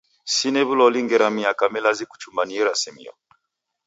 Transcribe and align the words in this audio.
Sine 0.35 0.61
w'uloli 0.67 0.99
ngera 1.05 1.27
miaka 1.37 1.63
milazi 1.73 2.03
kuchumba 2.11 2.41
ni 2.45 2.55
irasimio. 2.59 3.13